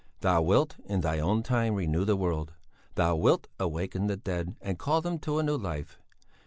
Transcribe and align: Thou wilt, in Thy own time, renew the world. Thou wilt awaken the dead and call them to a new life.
Thou 0.21 0.41
wilt, 0.41 0.77
in 0.87 1.01
Thy 1.01 1.19
own 1.19 1.43
time, 1.43 1.75
renew 1.75 2.05
the 2.05 2.15
world. 2.15 2.53
Thou 2.95 3.15
wilt 3.15 3.47
awaken 3.59 4.07
the 4.07 4.17
dead 4.17 4.55
and 4.59 4.79
call 4.79 4.99
them 4.99 5.19
to 5.19 5.37
a 5.37 5.43
new 5.43 5.57
life. 5.57 5.99